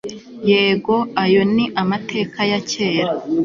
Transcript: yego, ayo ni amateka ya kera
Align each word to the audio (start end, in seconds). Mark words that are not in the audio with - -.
yego, 0.49 0.95
ayo 1.23 1.41
ni 1.55 1.65
amateka 1.81 2.39
ya 2.51 2.59
kera 2.69 3.11